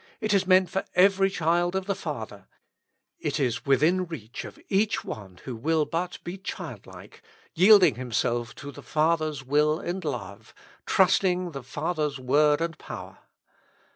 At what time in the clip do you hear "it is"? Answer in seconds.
0.19-0.47, 3.19-3.67